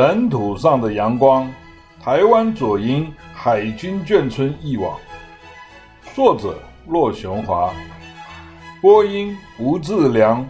[0.00, 1.52] 尘土上的阳光，
[2.00, 4.96] 台湾左营海军眷村忆往，
[6.14, 7.74] 作者骆雄华，
[8.80, 10.48] 播音吴志良。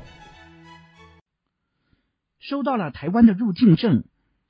[2.39, 4.04] 收到了台湾的入境证，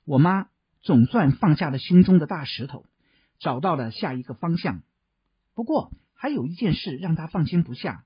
[0.05, 0.49] 我妈
[0.83, 2.85] 总算放下了心中的大石头，
[3.39, 4.83] 找到了下一个方向。
[5.55, 8.03] 不过还有一件事让她放心不下，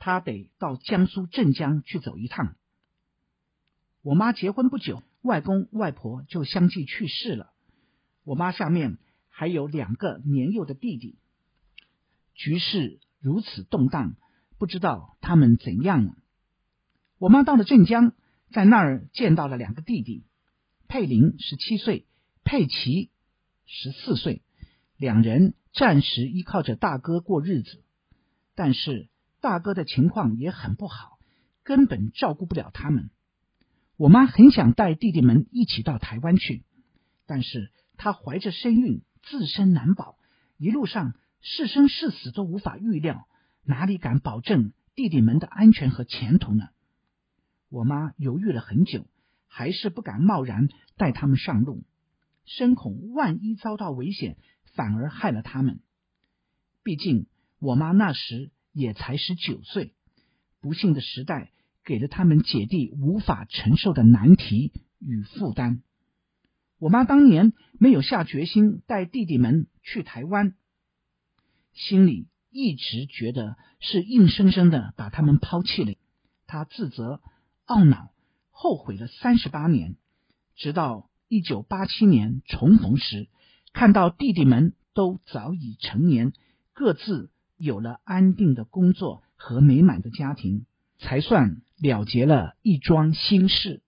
[0.00, 2.56] 她得到江苏镇江去走一趟。
[4.02, 7.50] 我妈结婚不久，外公外婆就相继去世了。
[8.22, 11.18] 我妈下面还有两个年幼的弟弟，
[12.34, 14.14] 局势如此动荡，
[14.58, 16.14] 不知道他们怎样了。
[17.18, 18.12] 我妈到了镇江。
[18.52, 20.26] 在那儿见到了两个弟弟，
[20.86, 22.06] 佩林十七岁，
[22.44, 23.10] 佩奇
[23.66, 24.42] 十四岁，
[24.96, 27.82] 两人暂时依靠着大哥过日子，
[28.54, 29.08] 但是
[29.40, 31.18] 大哥的情况也很不好，
[31.64, 33.10] 根本照顾不了他们。
[33.96, 36.64] 我妈很想带弟弟们一起到台湾去，
[37.26, 40.18] 但是她怀着身孕，自身难保，
[40.56, 43.28] 一路上是生是死都无法预料，
[43.62, 46.70] 哪里敢保证弟弟们的安全和前途呢？
[47.68, 49.06] 我妈犹豫了很久，
[49.46, 51.84] 还是不敢贸然带他们上路，
[52.44, 54.36] 深恐万一遭到危险，
[54.74, 55.80] 反而害了他们。
[56.82, 57.26] 毕竟
[57.60, 59.94] 我妈那时也才十九岁，
[60.60, 61.52] 不幸的时代
[61.84, 65.82] 给了他们姐弟无法承受的难题与负担。
[66.78, 70.54] 我妈当年没有下决心带弟弟们去台湾，
[71.72, 75.94] 心里一直觉得是硬生生的把他们抛弃了，
[76.46, 77.20] 她自责。
[77.66, 78.12] 懊恼、
[78.50, 79.96] 后悔了三十八年，
[80.54, 83.28] 直到一九八七年重逢时，
[83.72, 86.34] 看到弟弟们都早已成年，
[86.74, 90.66] 各自有了安定的工作和美满的家庭，
[90.98, 93.82] 才算了结了一桩心事。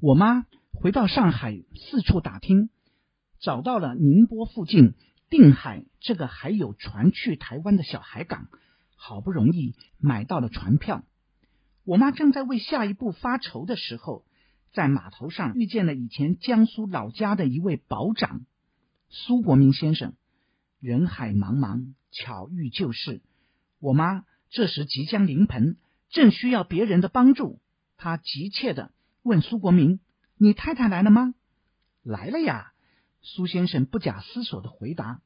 [0.00, 2.70] 我妈回到上海，四处打听，
[3.40, 4.94] 找到了宁波附近
[5.30, 8.48] 定海这个还有船去台湾的小海港。
[8.98, 11.04] 好不容易买到了船票，
[11.84, 14.24] 我妈正在为下一步发愁的时候，
[14.72, 18.46] 在码头上遇见了以前江苏老家的一位保长
[19.08, 20.14] 苏国明先生。
[20.80, 23.22] 人海茫茫，巧遇就是。
[23.80, 25.76] 我妈这时即将临盆，
[26.08, 27.60] 正需要别人的帮助，
[27.96, 28.92] 他急切地
[29.22, 30.00] 问苏国明
[30.38, 31.34] ：“你太太来了吗
[32.02, 32.72] ？”“来了呀。”
[33.22, 35.20] 苏先生不假思索地回答。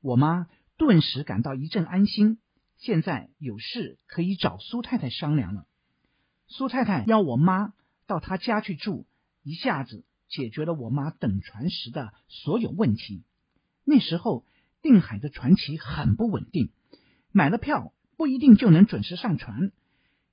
[0.00, 2.38] 我妈顿时感到一阵安心。
[2.76, 5.66] 现在有事可以找苏太太商量了。
[6.46, 7.72] 苏太太邀我妈
[8.06, 9.06] 到她家去住，
[9.42, 13.24] 一下子解决了我妈等船时的所有问题。
[13.84, 14.44] 那时候
[14.82, 16.70] 定海的船期很不稳定，
[17.32, 19.72] 买了票不一定就能准时上船，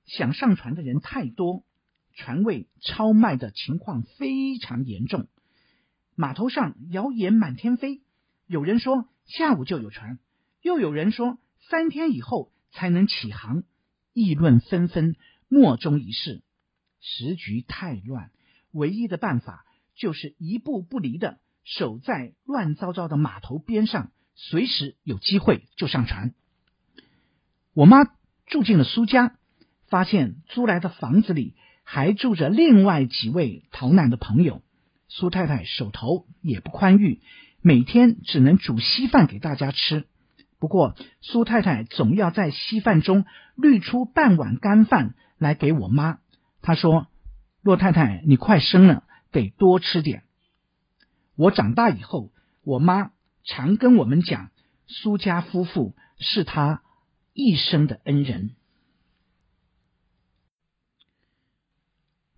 [0.04, 1.64] 想上船的人太多，
[2.12, 5.28] 船位超卖的情况非常严重。
[6.16, 8.02] 码头上谣言满天飞，
[8.46, 10.18] 有人说下午就有船，
[10.60, 11.38] 又有人说。
[11.68, 13.64] 三天以后才能起航，
[14.12, 15.16] 议论纷纷，
[15.48, 16.42] 莫衷一是。
[17.00, 18.30] 时局太乱，
[18.70, 19.64] 唯一的办法
[19.96, 26.34] 就是一步不离的守在乱糟糟的码头边上，随时有机会就上船。
[27.76, 28.04] 我妈
[28.46, 29.36] 住进了苏家，
[29.90, 31.54] 发现租来的房子里
[31.84, 34.62] 还住着另外几位逃难的朋友。
[35.08, 37.20] 苏太太手头也不宽裕，
[37.60, 40.06] 每天只能煮稀饭给大家吃。
[40.58, 43.26] 不过，苏太太总要在稀饭中
[43.56, 46.20] 滤出半碗干饭来给我妈。
[46.62, 47.08] 她说
[47.60, 50.22] ：“骆太太，你快生了，得多吃点。”
[51.36, 52.32] 我长大以后，
[52.64, 53.10] 我妈
[53.44, 54.48] 常跟我们讲，
[54.86, 56.80] 苏家夫妇是她
[57.36, 58.56] 一生的恩人。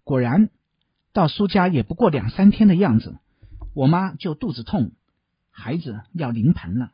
[0.03, 0.51] 果然，
[1.13, 3.17] 到苏家也不过两三天的样子，
[3.75, 4.91] 我妈就肚子痛，
[5.51, 6.93] 孩子要临盆了。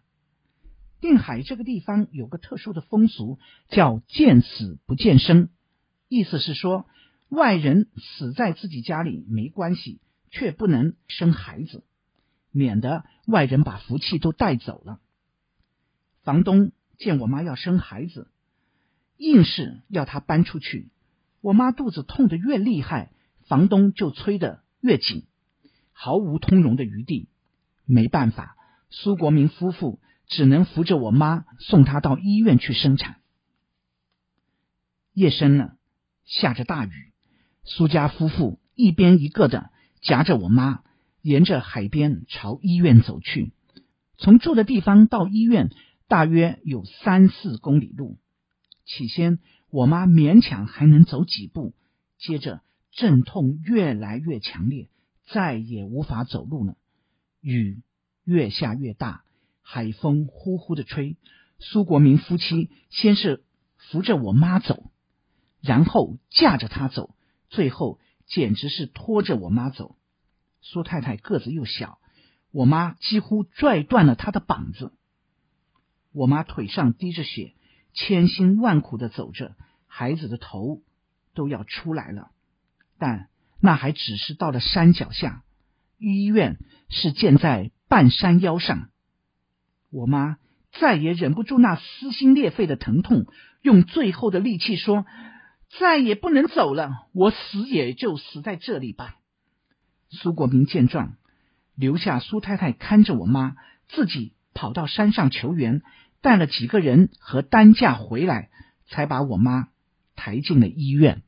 [1.00, 3.38] 定海这个地方有个特殊的风俗，
[3.68, 5.48] 叫见死不见生，
[6.08, 6.86] 意思是说
[7.30, 9.98] 外人死在自己家里没关系，
[10.30, 11.82] 却不能生孩子，
[12.50, 15.00] 免得外人把福气都带走了。
[16.22, 18.28] 房东见我妈要生孩子，
[19.16, 20.90] 硬是要她搬出去。
[21.40, 23.12] 我妈肚子痛得越厉害，
[23.46, 25.24] 房东就催得越紧，
[25.92, 27.28] 毫无通融的余地。
[27.84, 28.56] 没办法，
[28.90, 30.00] 苏国民夫妇。
[30.26, 33.16] 只能扶着我妈送她到医院去生产。
[35.12, 35.76] 夜深了，
[36.24, 37.12] 下着大雨，
[37.62, 39.70] 苏家夫妇一边一个的
[40.00, 40.82] 夹着我妈，
[41.20, 43.52] 沿着海边朝医院走去。
[44.16, 45.68] 从住的地方到医院
[46.06, 48.18] 大约有三四公里路。
[48.84, 49.38] 起先，
[49.70, 51.74] 我妈勉强还能走几步，
[52.18, 52.62] 接着
[52.92, 54.90] 阵痛越来越强烈，
[55.26, 56.76] 再也无法走路了。
[57.40, 57.82] 雨
[58.24, 59.24] 越下越大，
[59.62, 61.16] 海风呼呼的吹。
[61.58, 63.44] 苏国民夫妻先是
[63.76, 64.90] 扶着我妈走，
[65.62, 67.14] 然后架着她走，
[67.48, 69.96] 最后简直是拖着我妈走。
[70.60, 71.98] 苏太太个子又小，
[72.50, 74.92] 我妈几乎拽断了她的膀子。
[76.14, 77.54] 我妈腿上滴着血，
[77.92, 79.56] 千辛万苦的走着，
[79.88, 80.80] 孩子的头
[81.34, 82.30] 都要出来了。
[82.98, 83.28] 但
[83.60, 85.42] 那还只是到了山脚下，
[85.98, 86.56] 医院
[86.88, 88.90] 是建在半山腰上。
[89.90, 90.38] 我妈
[90.70, 93.26] 再也忍不住那撕心裂肺的疼痛，
[93.60, 95.06] 用最后的力气说
[95.80, 99.16] ：“再也不能走了，我死也就死在这里吧。”
[100.10, 101.16] 苏国民见状，
[101.74, 103.56] 留下苏太太看着我妈，
[103.88, 105.82] 自己跑到山上求援。
[106.24, 108.48] 带了几个人和担架回来，
[108.86, 109.68] 才把我妈
[110.16, 111.22] 抬进了医院。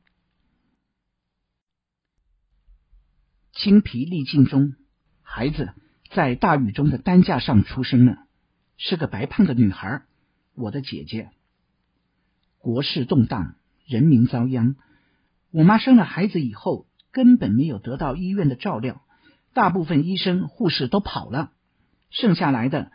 [3.53, 4.73] 精疲力尽中，
[5.21, 5.71] 孩子
[6.09, 8.17] 在大雨中的担架上出生了，
[8.75, 10.01] 是个白胖的女孩，
[10.55, 11.29] 我的姐姐。
[12.57, 13.53] 国事动荡，
[13.85, 14.77] 人民遭殃。
[15.51, 19.05] 我妈生了孩子以后，根本没有得到医院的照料，
[19.53, 21.51] 大部分医生护士都跑了，
[22.09, 22.91] 剩下来的。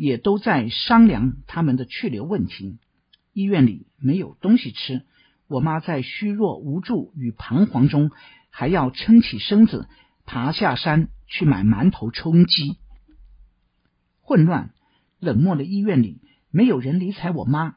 [0.00, 2.78] 也都在商量他们的去留问题。
[3.34, 5.04] 医院里没有东西吃，
[5.46, 8.10] 我妈在虚弱、无助与彷徨中，
[8.48, 9.90] 还要撑起身子
[10.24, 12.78] 爬下山去买馒头充饥。
[14.22, 14.70] 混乱、
[15.18, 17.76] 冷漠的医院里，没有人理睬我妈。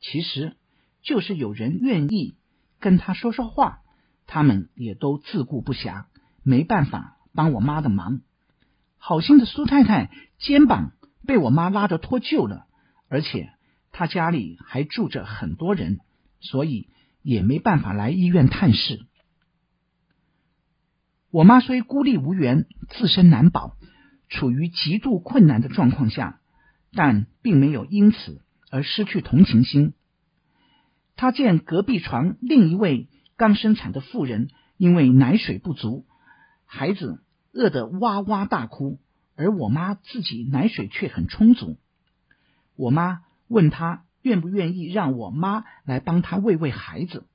[0.00, 0.56] 其实，
[1.02, 2.34] 就是有人愿意
[2.80, 3.78] 跟她说说话，
[4.26, 6.06] 他们也都自顾不暇，
[6.42, 8.22] 没办法帮我妈的忙。
[8.98, 10.10] 好心的苏太太
[10.40, 10.90] 肩膀。
[11.26, 12.66] 被我妈拉着脱臼了，
[13.08, 13.50] 而且
[13.92, 15.98] 她家里还住着很多人，
[16.40, 16.88] 所以
[17.22, 19.06] 也没办法来医院探视。
[21.30, 23.76] 我妈虽孤立无援，自身难保，
[24.28, 26.40] 处于极度困难的状况下，
[26.92, 29.94] 但并没有因此而失去同情心。
[31.16, 36.06] 她见隔壁床另一位刚生产的妇人因为奶水不足，
[36.66, 37.22] 孩子
[37.52, 39.00] 饿得哇哇大哭。
[39.36, 41.76] 而我妈自己奶水却很充足。
[42.76, 47.26] 我妈问她愿不愿意让我妈来帮她喂喂孩子，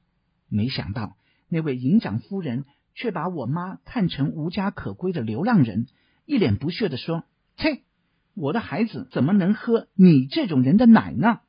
[0.47, 1.17] 没想到
[1.49, 2.65] 那位营长夫人
[2.95, 5.87] 却把我妈看成无家可归的流浪人，
[6.25, 7.25] 一脸不屑地说
[7.57, 7.81] ：“切，
[8.33, 11.41] 我的孩子怎么能喝你这种人的奶呢？”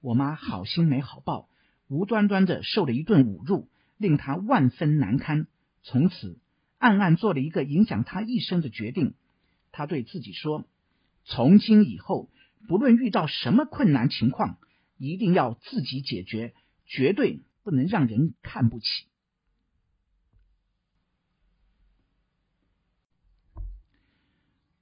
[0.00, 1.48] 我妈好心没好报，
[1.88, 5.46] 无端端的受了一顿侮辱，令她万分难堪。
[5.82, 6.38] 从此。
[6.80, 9.14] 暗暗做了一个影响她一生的决定。
[9.72, 10.64] 他对自己说
[11.24, 12.30] ：“从今以后，
[12.66, 14.58] 不论遇到什么困难情况，
[14.96, 16.54] 一定要自己解决，
[16.86, 18.86] 绝对不能让人看不起。”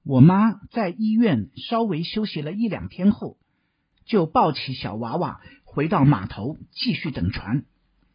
[0.03, 3.39] 我妈在医院稍微休息了一两天后，
[4.05, 7.65] 就抱起小娃娃回到码头继续等船。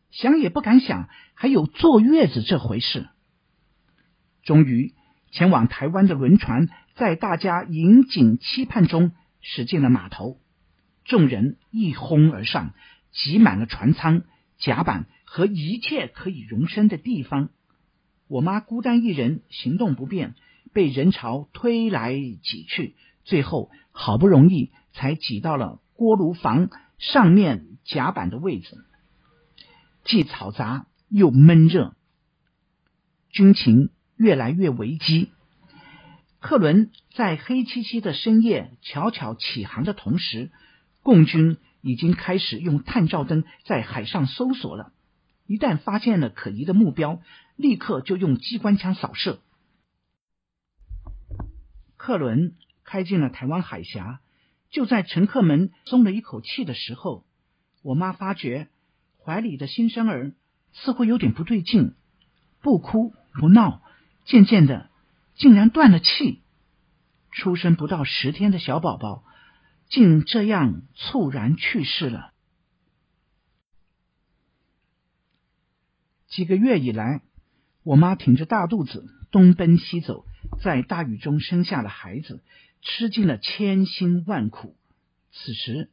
[0.09, 3.09] 想也不敢想，还有坐月子这回事。
[4.41, 4.95] 终于，
[5.31, 9.11] 前往台湾的轮船在大家引颈期盼中
[9.41, 10.37] 驶进了码头。
[11.05, 12.73] 众人一哄而上，
[13.11, 14.23] 挤满了船舱、
[14.57, 17.49] 甲板和一切可以容身的地方。
[18.27, 20.35] 我妈孤单一人，行动不便，
[20.73, 28.77] 被人潮推来挤去，最后好不容易才挤到了锅炉房上面甲板的位置。
[30.03, 31.95] 既嘈杂又闷热，
[33.29, 33.89] 军情。
[34.21, 35.31] 越来越危机。
[36.39, 40.51] 客轮在黑漆漆的深夜悄悄起航的同时，
[41.01, 44.93] 共军已经开始用探照灯在海上搜索了。
[45.47, 47.19] 一旦发现了可疑的目标，
[47.55, 49.39] 立刻就用机关枪扫射。
[51.97, 54.19] 客轮开进了台湾海峡，
[54.69, 57.25] 就在乘客们松了一口气的时候，
[57.81, 58.67] 我妈发觉
[59.17, 60.33] 怀里的新生儿
[60.73, 61.95] 似乎有点不对劲，
[62.61, 63.81] 不哭不闹。
[64.31, 64.89] 渐渐的，
[65.35, 66.41] 竟然断了气。
[67.31, 69.25] 出生不到十天的小宝宝，
[69.89, 72.31] 竟这样猝然去世了。
[76.29, 77.23] 几个月以来，
[77.83, 80.25] 我妈挺着大肚子东奔西走，
[80.63, 82.41] 在大雨中生下了孩子，
[82.81, 84.77] 吃尽了千辛万苦。
[85.33, 85.89] 此时，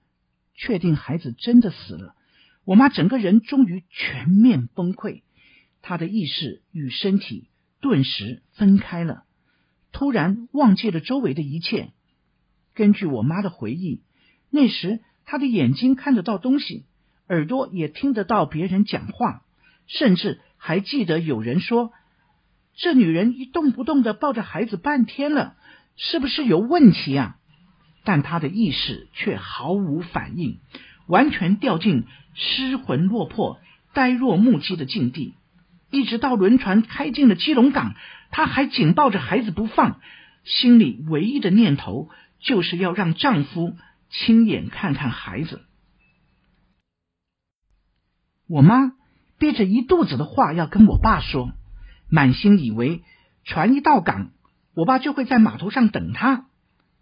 [0.55, 2.15] 确定孩子真的死了，
[2.65, 5.23] 我妈整个人终于全面崩溃，
[5.83, 7.49] 她的意识与身体。
[7.81, 9.25] 顿时分开了，
[9.93, 11.91] 突然忘记了周围的一切。
[12.75, 14.03] 根据我妈的回忆，
[14.51, 16.85] 那时她的眼睛看得到东西，
[17.29, 19.43] 耳朵也听得到别人讲话，
[19.87, 21.93] 甚至还记得有人说，
[22.77, 25.57] 这女人一动不动的抱着孩子半天了，
[25.97, 27.37] 是不是有问题啊？
[28.05, 30.61] 但她的意识却毫无反应，
[31.07, 32.05] 完全掉进
[32.35, 33.61] 失魂落魄、
[33.93, 35.35] 呆若木鸡的境地。
[35.91, 37.95] 一直到轮船开进了基隆港，
[38.31, 40.01] 她还紧抱着孩子不放，
[40.45, 43.75] 心里唯一的念头就是要让丈夫
[44.11, 45.63] 亲眼看看孩子。
[48.47, 48.93] 我妈
[49.39, 51.53] 憋着一肚子的话要跟我爸说，
[52.09, 53.03] 满心以为
[53.45, 54.31] 船一到港，
[54.75, 56.47] 我爸就会在码头上等她。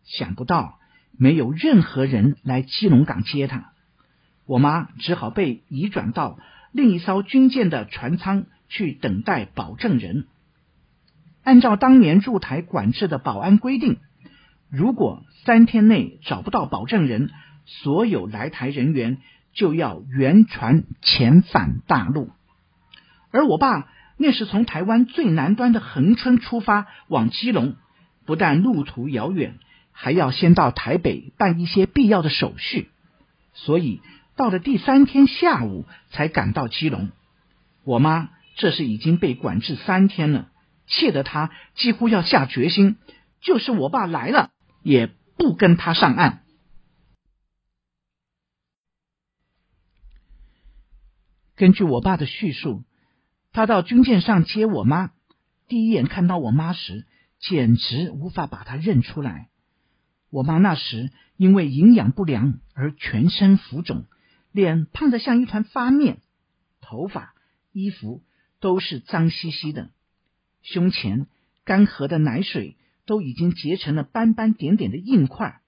[0.05, 0.79] 想不到
[1.19, 3.73] 没有任何人来基隆港接她，
[4.47, 6.39] 我妈只好被移转到
[6.73, 10.27] 另一艘军舰的船舱去等待保证人。
[11.43, 13.99] 按照当年入台管制的保安规定，
[14.71, 17.31] 如果三天内找不到保证人，
[17.65, 19.19] 所有来台人员
[19.53, 22.31] 就要原船遣返大陆。
[23.31, 27.77] 而我爸那是从台湾最南端的恒春出发往基隆，
[28.25, 29.59] 不但路途遥远，
[29.93, 32.89] 还要先到台北办一些必要的手续，
[33.53, 34.01] 所以
[34.37, 37.11] 到了第三天下午才赶到基隆。
[37.85, 40.51] 我妈这是已经被管制三天了。
[40.89, 42.97] 气得他几乎要下决心，
[43.41, 44.51] 就是我爸来了，
[44.83, 46.45] 也不跟他上岸。
[51.57, 52.85] 根据我爸的叙述，
[53.51, 55.11] 他到军舰上接我妈，
[55.67, 57.07] 第一眼看到我妈时，
[57.41, 59.49] 简直无法把她认出来。
[60.31, 64.05] 我妈那时因为营养不良而全身浮肿，
[64.53, 66.21] 脸胖得像一团发面，
[66.81, 67.35] 头发、
[67.73, 68.23] 衣服
[68.67, 69.91] 都是脏兮兮的。
[70.61, 71.29] 胸前
[71.65, 75.61] 干涸的奶水都已经结成了斑斑点点的硬块，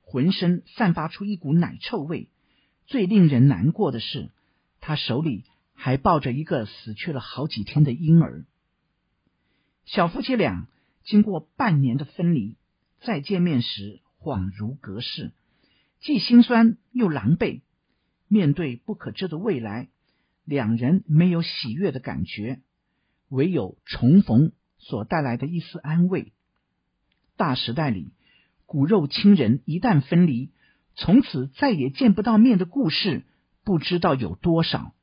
[0.00, 2.30] 浑身散发出一股奶臭味。
[2.86, 4.30] 最令人难过的是，
[4.78, 5.42] 他手里
[5.74, 8.44] 还抱着一个死去了好几天的婴儿。
[9.84, 10.68] 小夫妻俩
[11.02, 12.54] 经过半年的分离，
[13.00, 15.32] 再见面时恍如隔世，
[16.00, 17.62] 既心酸又狼狈。
[18.28, 19.88] 面对不可知的未来，
[20.44, 22.60] 两人没有喜悦的感觉。
[23.28, 26.32] 唯有重逢所带来的一丝安慰。
[27.36, 28.12] 大时代里，
[28.66, 30.50] 骨肉亲人一旦分离，
[30.96, 33.24] 从此再也见不到面的故事，
[33.62, 34.94] 不知道有多少。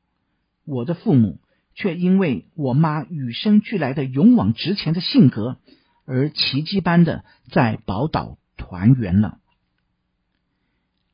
[0.66, 1.40] 我的父母
[1.74, 5.58] 却因为我妈与生俱来的勇往直前的性格，
[6.04, 9.40] 而奇迹般的在宝岛团圆了。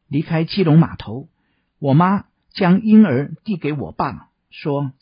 [0.08, 1.28] 离开基隆码头，
[1.78, 4.92] 我妈将婴儿递给我爸，说：“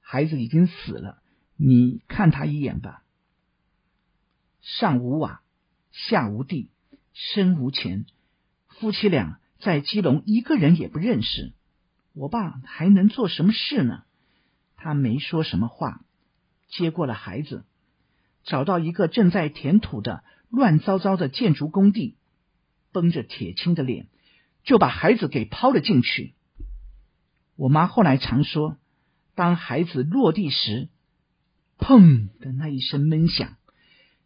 [0.00, 1.20] 孩子已经死了。”
[1.62, 3.02] 你看他一眼吧。
[4.62, 5.42] 上无瓦，
[5.90, 6.70] 下无地，
[7.12, 8.06] 身无钱，
[8.68, 11.52] 夫妻俩在基隆一个人也不认识。
[12.14, 14.04] 我爸还能做什么事呢？
[14.76, 16.02] 他没说什么话，
[16.68, 17.64] 接过了孩子，
[18.44, 22.16] 找到一个正在填土的乱糟糟的建筑工地，
[22.92, 24.06] 绷着铁青的脸，
[24.62, 26.32] 就把孩子给抛了进去。
[27.60, 28.78] 我妈后来常说，
[29.34, 30.88] 当孩子落地时，
[31.76, 33.58] 砰的那一声闷响，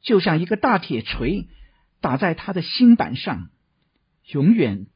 [0.03, 1.49] 就像一个大铁锤
[2.01, 3.51] 打在他的心板上，
[4.31, 4.87] 永远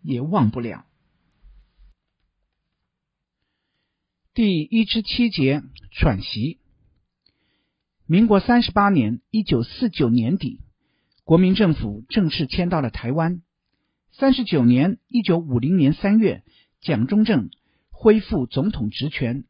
[0.00, 0.86] 也忘不了。
[4.32, 6.60] 第一之七节喘息。
[8.06, 10.58] 民国三十八年（一九四九年底），
[11.22, 13.42] 国民政府正式迁到了台湾。
[14.10, 16.42] 三十九年（一九五零年三月），
[16.80, 17.50] 蒋中正
[18.04, 19.44] 恢复总统职权，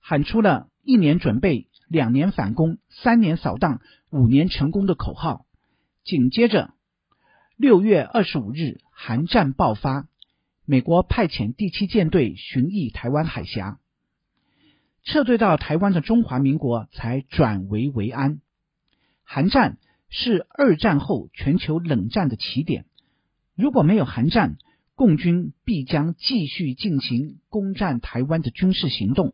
[0.00, 0.70] 喊出了。
[0.84, 5.44] 一年准备，两年反攻，三年扫荡，五年成功的口号。
[6.02, 6.72] 紧接着，
[7.58, 10.08] 六月二十五日，韩战爆发，
[10.64, 13.78] 美国派遣第七舰队巡弋台湾海峡，
[15.04, 18.40] 撤退到台湾的中华民国才转危为安。
[19.24, 19.76] 韩战
[20.08, 22.86] 是二战后全球冷战的起点，
[23.54, 24.56] 如果没有韩战，
[24.98, 29.32] 共军必将继续进行攻占台湾的军事行动。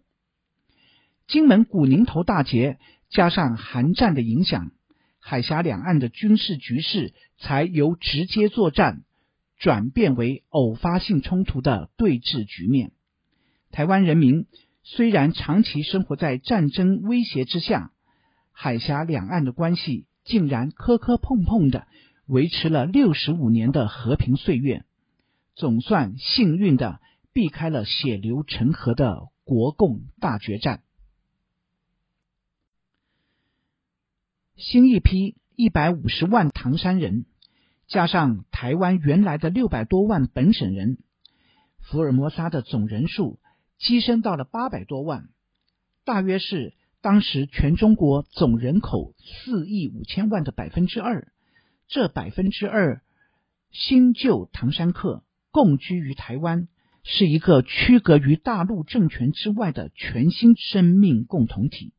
[1.26, 2.78] 金门古宁头大捷
[3.08, 4.72] 加上韩战的影响，
[5.20, 9.04] 海峡两岸的军事局势才由直接作战
[9.58, 12.92] 转变为偶发性冲突的对峙局面。
[13.70, 14.44] 台湾人民
[14.82, 17.90] 虽然长期生活在战争威胁之下，
[18.52, 21.86] 海峡两岸的关系竟然磕磕碰碰的
[22.26, 24.84] 维持了六十五年的和平岁月，
[25.54, 27.00] 总算幸运的
[27.32, 30.82] 避开了血流成河的国共大决战。
[34.56, 37.26] 新一批一百五十万唐山人，
[37.86, 40.98] 加上台湾原来的六百多万本省人，
[41.80, 43.38] 福尔摩沙的总人数
[43.80, 45.28] 跻身到了八百多万，
[46.04, 51.32] 大约是当时全中国总人口四亿五千万的百分之二。
[51.86, 53.02] 这百分之二
[53.70, 55.22] 新旧唐山客
[55.54, 56.66] 共居于台湾，
[57.04, 61.92] 是一个区隔于大陆政权之外的全新生命共同体。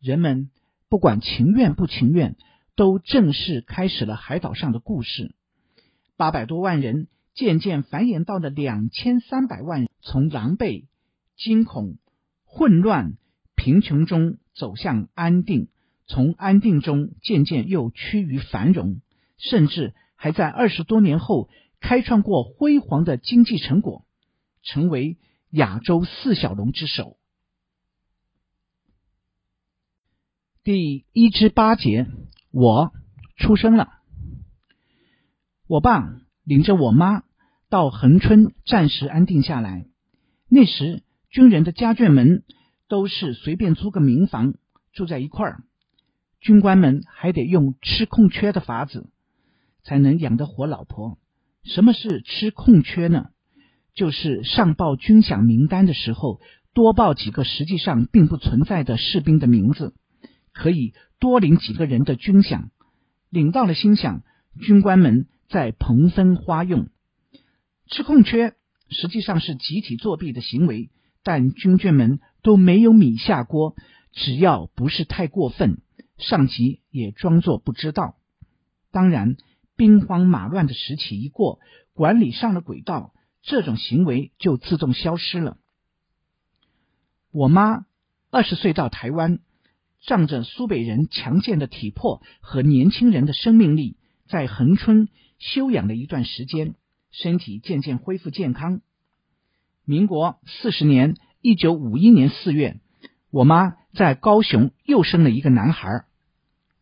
[0.00, 0.50] 人们
[0.88, 2.34] 不管情愿不情愿，
[2.74, 5.36] 都正式开始了海岛上的故事。
[6.16, 10.86] 八百多万人渐渐繁衍到了两千三百万，从狼狈、
[11.36, 11.96] 惊恐、
[12.44, 13.12] 混乱、
[13.54, 15.68] 贫穷中走向安定。
[16.08, 19.00] 从安定中渐渐又趋于繁荣，
[19.38, 21.48] 甚至还在二十多年后
[21.86, 24.06] 开创过辉煌的经济成果，
[24.62, 25.18] 成为
[25.50, 27.18] 亚洲四小龙之首。
[30.62, 32.06] 第一至八节，
[32.50, 32.90] 我
[33.36, 33.90] 出生了。
[35.66, 37.22] 我爸领着我妈
[37.68, 39.86] 到恒春暂时安定下来。
[40.48, 42.44] 那时军人的家眷们
[42.88, 44.54] 都是随便租个民房
[44.94, 45.64] 住在一块儿。
[46.40, 49.10] 军官们还得用吃空缺的法子，
[49.82, 51.18] 才能养得活老婆。
[51.64, 53.30] 什么是吃空缺呢？
[53.94, 56.40] 就是上报军饷名单的时候，
[56.74, 59.94] 多报几个实际上并不存在的士兵的名字，
[60.52, 62.70] 可以多领几个人的军饷。
[63.30, 64.22] 领到了薪饷，
[64.60, 66.88] 军官们再平分花用。
[67.88, 68.54] 吃空缺
[68.88, 70.90] 实际上是集体作弊的行为，
[71.22, 73.74] 但军眷们都没有米下锅，
[74.12, 75.78] 只要不是太过分。
[76.18, 78.16] 上级也装作不知道。
[78.92, 79.36] 当然，
[79.76, 81.60] 兵荒马乱的时期一过，
[81.92, 83.12] 管理上了轨道，
[83.42, 85.56] 这种行为就自动消失了。
[87.32, 87.86] 我妈
[88.30, 89.40] 二十岁到台湾，
[90.00, 93.96] 仗着苏北人强健的体魄和年轻人的生命力，
[94.28, 96.74] 在恒春休养了一段时间，
[97.10, 98.80] 身体渐渐恢复健康。
[99.84, 102.80] 民国四十年，一九五一年四月。
[103.30, 106.04] 我妈在高雄又生了一个男孩，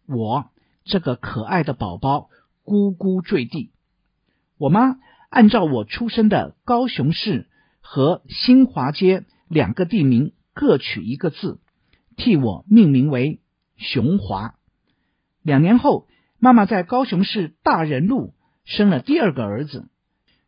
[0.06, 0.50] 我
[0.84, 2.28] 这个可爱的宝宝
[2.72, 3.70] 咕咕坠地。
[4.56, 4.96] 我妈
[5.28, 7.46] 按照我出生的高雄市
[7.82, 11.60] 和新华街两个地名各取一个字，
[12.16, 13.42] 替我命名为
[13.76, 14.54] 雄华。
[15.42, 16.08] 两年后，
[16.38, 18.32] 妈妈在高雄市大仁路
[18.64, 19.90] 生了第二个儿子，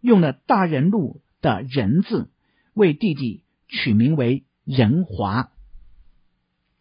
[0.00, 2.30] 用了大仁路的仁字，
[2.72, 5.50] 为弟弟取名为仁华。